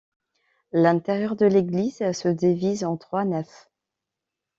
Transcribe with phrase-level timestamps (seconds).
[0.71, 3.69] L'intérieur de l'église se divise en trois nefs.